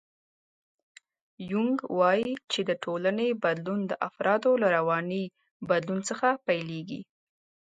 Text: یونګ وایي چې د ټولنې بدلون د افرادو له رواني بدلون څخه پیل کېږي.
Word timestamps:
یونګ 1.51 1.77
وایي 1.99 2.33
چې 2.51 2.61
د 2.69 2.71
ټولنې 2.83 3.27
بدلون 3.43 3.79
د 3.87 3.93
افرادو 4.09 4.51
له 4.61 4.67
رواني 4.77 5.23
بدلون 5.69 5.99
څخه 6.09 6.27
پیل 6.45 6.67
کېږي. 6.71 7.01